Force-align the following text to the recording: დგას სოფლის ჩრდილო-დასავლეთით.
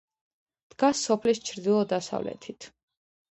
დგას 0.73 1.03
სოფლის 1.09 1.41
ჩრდილო-დასავლეთით. 1.51 2.69